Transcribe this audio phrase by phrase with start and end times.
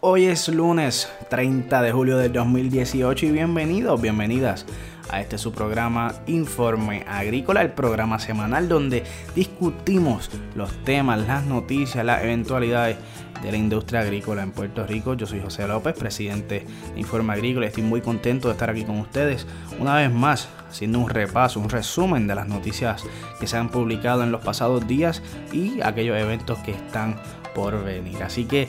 [0.00, 4.64] Hoy es lunes 30 de julio del 2018 y bienvenidos, bienvenidas
[5.10, 9.02] a este su programa Informe Agrícola, el programa semanal donde
[9.34, 12.96] discutimos los temas, las noticias, las eventualidades
[13.42, 15.14] de la industria agrícola en Puerto Rico.
[15.14, 18.84] Yo soy José López, presidente de Informe Agrícola y estoy muy contento de estar aquí
[18.84, 19.48] con ustedes
[19.80, 23.02] una vez más haciendo un repaso, un resumen de las noticias
[23.40, 27.16] que se han publicado en los pasados días y aquellos eventos que están
[27.52, 28.22] por venir.
[28.22, 28.68] Así que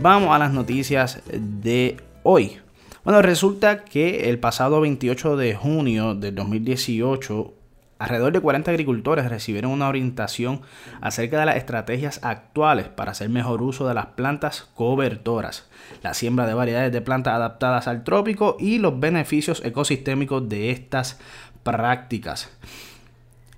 [0.00, 2.58] vamos a las noticias de hoy.
[3.04, 7.54] Bueno, resulta que el pasado 28 de junio del 2018
[7.98, 10.60] Alrededor de 40 agricultores recibieron una orientación
[11.00, 15.68] acerca de las estrategias actuales para hacer mejor uso de las plantas cobertoras,
[16.02, 21.18] la siembra de variedades de plantas adaptadas al trópico y los beneficios ecosistémicos de estas
[21.64, 22.50] prácticas.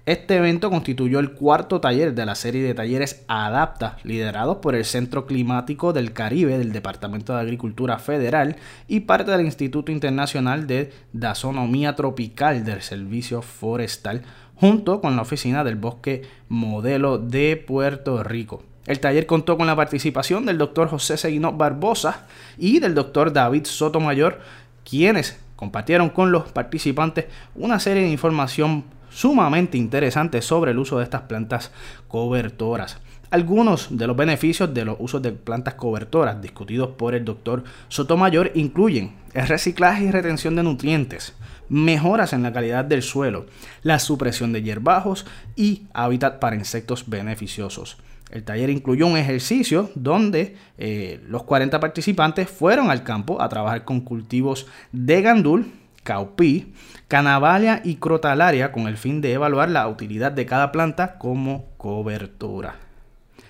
[0.06, 4.86] Este evento constituyó el cuarto taller de la serie de talleres Adapta, liderados por el
[4.86, 8.56] Centro Climático del Caribe del Departamento de Agricultura Federal
[8.88, 14.22] y parte del Instituto Internacional de Dasonomía Tropical del Servicio Forestal,
[14.54, 18.62] junto con la Oficina del Bosque Modelo de Puerto Rico.
[18.86, 23.66] El taller contó con la participación del doctor José Seguino Barbosa y del doctor David
[23.66, 24.40] Sotomayor,
[24.82, 31.04] quienes compartieron con los participantes una serie de información sumamente interesante sobre el uso de
[31.04, 31.70] estas plantas
[32.08, 32.98] cobertoras.
[33.30, 38.50] Algunos de los beneficios de los usos de plantas cobertoras discutidos por el doctor Sotomayor
[38.54, 41.34] incluyen el reciclaje y retención de nutrientes,
[41.68, 43.46] mejoras en la calidad del suelo,
[43.82, 47.98] la supresión de hierbajos y hábitat para insectos beneficiosos.
[48.30, 53.84] El taller incluyó un ejercicio donde eh, los 40 participantes fueron al campo a trabajar
[53.84, 55.72] con cultivos de gandul,
[56.02, 56.72] caupí,
[57.08, 62.76] canavalia y crotalaria con el fin de evaluar la utilidad de cada planta como cobertura.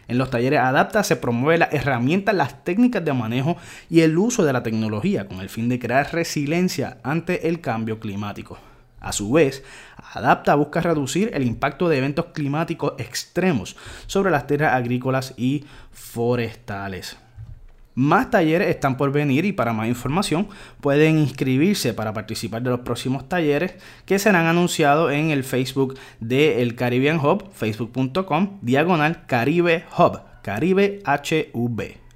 [0.09, 3.57] En los talleres Adapta se promueve las herramientas, las técnicas de manejo
[3.89, 8.01] y el uso de la tecnología con el fin de crear resiliencia ante el cambio
[8.01, 8.59] climático.
[8.99, 9.63] A su vez,
[10.13, 17.17] Adapta busca reducir el impacto de eventos climáticos extremos sobre las tierras agrícolas y forestales.
[17.95, 20.49] Más talleres están por venir y para más información
[20.81, 23.75] pueden inscribirse para participar de los próximos talleres
[24.07, 31.03] que serán anunciados en el Facebook de el Caribbean Hub, facebook.com, diagonal Caribe Hub, Caribe
[31.05, 32.10] HV.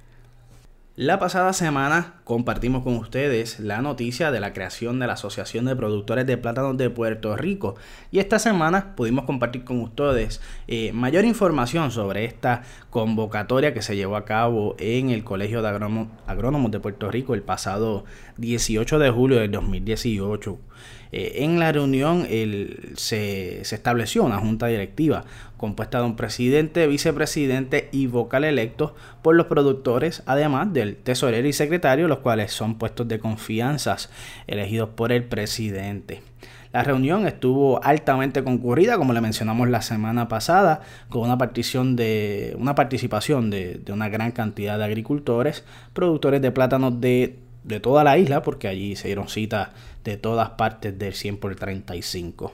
[0.97, 5.75] La pasada semana compartimos con ustedes la noticia de la creación de la Asociación de
[5.75, 7.75] Productores de Plátanos de Puerto Rico
[8.11, 10.39] y esta semana pudimos compartir con ustedes
[10.69, 15.67] eh, mayor información sobre esta convocatoria que se llevó a cabo en el Colegio de
[15.67, 18.05] Agrónomos de Puerto Rico el pasado
[18.37, 20.57] 18 de julio del 2018.
[21.11, 22.27] Eh, en la reunión
[22.95, 25.23] se, estableció una junta directiva
[25.57, 28.91] compuesta de un presidente, vicepresidente y vocal electos
[29.21, 33.97] por los productores, además tesorero y secretario, los cuales son puestos de confianza
[34.47, 36.21] elegidos por el presidente.
[36.71, 42.55] La reunión estuvo altamente concurrida, como le mencionamos la semana pasada, con una, partición de,
[42.59, 45.63] una participación de, de una gran cantidad de agricultores,
[45.93, 49.69] productores de plátanos de de toda la isla, porque allí se dieron citas
[50.03, 52.53] de todas partes del 100 por 35.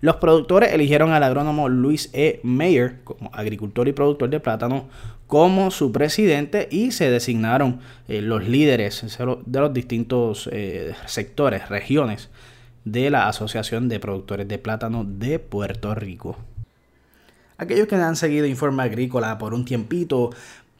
[0.00, 2.40] Los productores eligieron al agrónomo Luis E.
[2.42, 4.88] Mayer como agricultor y productor de plátano
[5.26, 12.30] como su presidente y se designaron eh, los líderes de los distintos eh, sectores, regiones
[12.84, 16.36] de la Asociación de Productores de Plátano de Puerto Rico.
[17.58, 20.30] Aquellos que han seguido Informe Agrícola por un tiempito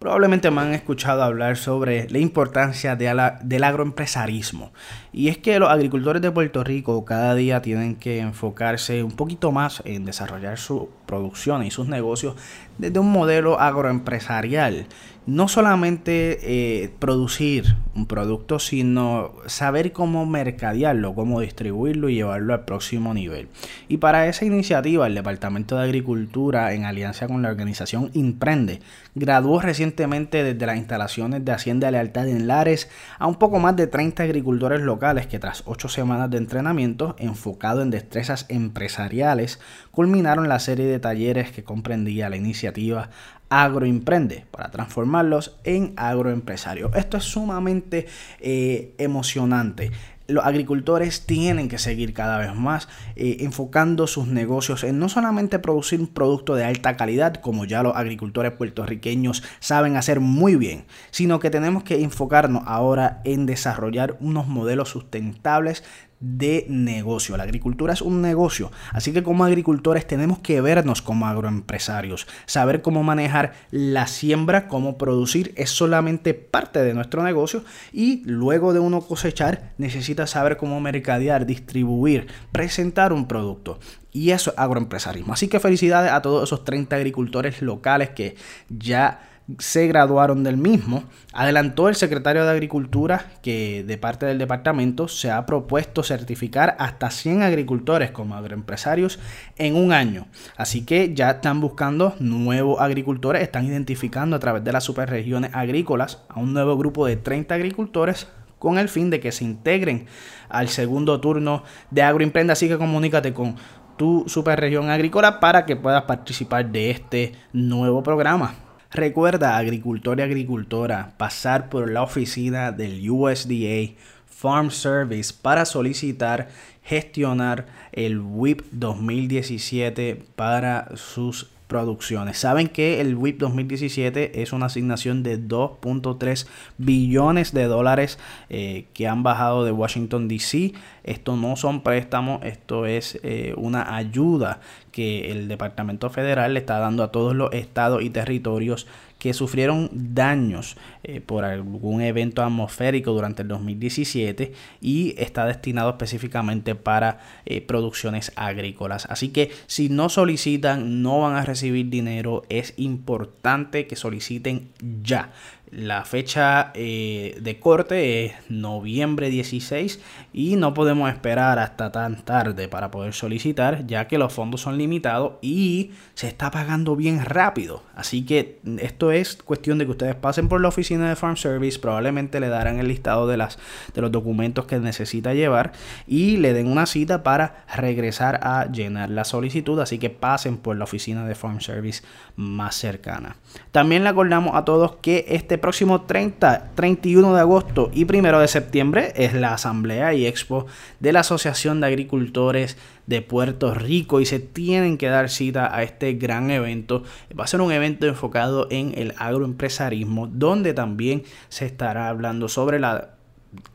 [0.00, 4.72] Probablemente me han escuchado hablar sobre la importancia del agroempresarismo.
[5.12, 9.53] Y es que los agricultores de Puerto Rico cada día tienen que enfocarse un poquito
[9.53, 12.34] más en desarrollar su producción y sus negocios
[12.78, 14.87] desde un modelo agroempresarial
[15.26, 22.64] no solamente eh, producir un producto, sino saber cómo mercadearlo, cómo distribuirlo y llevarlo al
[22.64, 23.48] próximo nivel.
[23.88, 28.81] Y para esa iniciativa, el Departamento de Agricultura, en alianza con la organización Imprende,
[29.14, 32.88] graduó recientemente desde las instalaciones de Hacienda Lealtad en Lares
[33.19, 37.82] a un poco más de 30 agricultores locales que tras 8 semanas de entrenamiento enfocado
[37.82, 43.11] en destrezas empresariales, culminaron la serie de talleres que comprendía la iniciativa
[43.50, 46.94] agroemprende para transformarlos en agroempresarios.
[46.94, 48.06] Esto es sumamente
[48.41, 49.91] eh, emocionante
[50.31, 55.58] los agricultores tienen que seguir cada vez más eh, enfocando sus negocios en no solamente
[55.58, 60.85] producir un producto de alta calidad, como ya los agricultores puertorriqueños saben hacer muy bien,
[61.11, 65.85] sino que tenemos que enfocarnos ahora en desarrollar unos modelos sustentables
[66.20, 67.37] de negocio.
[67.37, 72.26] La agricultura es un negocio, así que como agricultores tenemos que vernos como agroempresarios.
[72.46, 78.72] Saber cómo manejar la siembra, cómo producir es solamente parte de nuestro negocio y luego
[78.72, 83.78] de uno cosechar necesita saber cómo mercadear, distribuir, presentar un producto.
[84.12, 85.32] Y eso es agroempresarismo.
[85.32, 88.37] Así que felicidades a todos esos 30 agricultores locales que
[88.69, 91.04] ya se graduaron del mismo.
[91.32, 97.10] Adelantó el secretario de Agricultura que de parte del departamento se ha propuesto certificar hasta
[97.10, 99.19] 100 agricultores como agroempresarios
[99.56, 100.26] en un año.
[100.56, 106.22] Así que ya están buscando nuevos agricultores, están identificando a través de las superregiones agrícolas
[106.28, 108.28] a un nuevo grupo de 30 agricultores
[108.58, 110.06] con el fin de que se integren
[110.48, 112.52] al segundo turno de Agroimprenda.
[112.52, 113.56] Así que comunícate con
[113.96, 118.69] tu superregión agrícola para que puedas participar de este nuevo programa.
[118.92, 123.94] Recuerda, agricultor y agricultora, pasar por la oficina del USDA
[124.26, 126.48] Farm Service para solicitar,
[126.82, 132.37] gestionar el WIP 2017 para sus producciones.
[132.38, 139.06] Saben que el WIP 2017 es una asignación de 2.3 billones de dólares eh, que
[139.06, 140.72] han bajado de Washington DC.
[141.04, 144.60] Esto no son préstamos, esto es eh, una ayuda
[144.92, 148.87] que el Departamento Federal le está dando a todos los estados y territorios
[149.20, 156.75] que sufrieron daños eh, por algún evento atmosférico durante el 2017 y está destinado específicamente
[156.75, 159.06] para eh, producciones agrícolas.
[159.10, 162.44] Así que si no solicitan, no van a recibir dinero.
[162.48, 164.70] Es importante que soliciten
[165.02, 165.32] ya.
[165.70, 170.00] La fecha eh, de corte es noviembre 16
[170.32, 174.78] y no podemos esperar hasta tan tarde para poder solicitar ya que los fondos son
[174.78, 177.84] limitados y se está pagando bien rápido.
[177.94, 181.78] Así que esto es cuestión de que ustedes pasen por la oficina de Farm Service,
[181.78, 183.56] probablemente le darán el listado de, las,
[183.94, 185.70] de los documentos que necesita llevar
[186.08, 189.78] y le den una cita para regresar a llenar la solicitud.
[189.78, 192.02] Así que pasen por la oficina de Farm Service
[192.34, 193.37] más cercana.
[193.70, 198.49] También le acordamos a todos que este próximo 30, 31 de agosto y 1 de
[198.49, 200.67] septiembre es la asamblea y expo
[200.99, 202.77] de la Asociación de Agricultores
[203.07, 207.03] de Puerto Rico y se tienen que dar cita a este gran evento.
[207.39, 212.81] Va a ser un evento enfocado en el agroempresarismo donde también se estará hablando sobre
[212.81, 213.11] la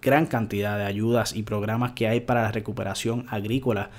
[0.02, 3.90] gran cantidad de ayudas y programas que hay para la recuperación agrícola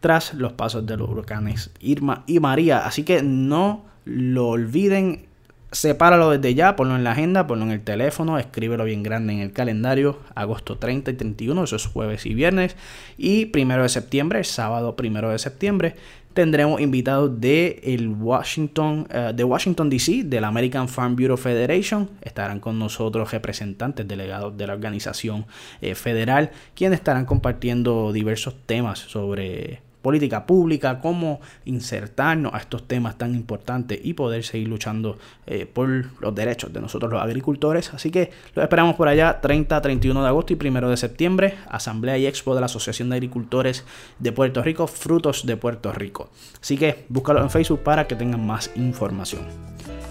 [0.00, 2.86] tras los pasos de los huracanes Irma y María.
[2.86, 5.27] Así que no lo olviden
[5.70, 9.40] Sepáralo desde ya, ponlo en la agenda, ponlo en el teléfono, escríbelo bien grande en
[9.40, 12.74] el calendario, agosto 30 y 31, eso es jueves y viernes,
[13.18, 15.94] y primero de septiembre, sábado primero de septiembre,
[16.32, 22.60] tendremos invitados de el Washington, uh, de Washington DC, del American Farm Bureau Federation, estarán
[22.60, 25.44] con nosotros representantes delegados de la organización
[25.82, 33.18] eh, federal, quienes estarán compartiendo diversos temas sobre política pública, cómo insertarnos a estos temas
[33.18, 35.88] tan importantes y poder seguir luchando eh, por
[36.20, 37.92] los derechos de nosotros los agricultores.
[37.94, 42.18] Así que los esperamos por allá 30, 31 de agosto y 1 de septiembre, Asamblea
[42.18, 43.84] y Expo de la Asociación de Agricultores
[44.18, 46.30] de Puerto Rico, Frutos de Puerto Rico.
[46.60, 49.67] Así que búscalo en Facebook para que tengan más información.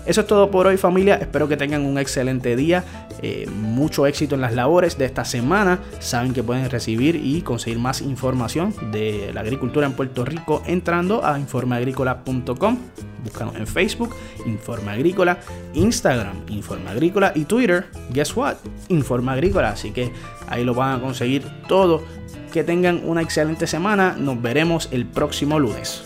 [0.08, 2.86] Eso es todo por hoy familia, espero que tengan un excelente día,
[3.22, 7.78] eh, mucho éxito en las labores de esta semana, saben que pueden recibir y conseguir
[7.78, 12.78] más información de la agricultura en Puerto Rico entrando a informeagrícola.com,
[13.22, 14.16] búscanos en Facebook,
[14.46, 15.40] Informe Agrícola,
[15.74, 18.56] Instagram, Informe Agrícola y Twitter, guess what,
[18.88, 20.14] Informe Agrícola, así que
[20.48, 22.02] ahí lo van a conseguir todo.
[22.54, 26.06] Que tengan una excelente semana, nos veremos el próximo lunes.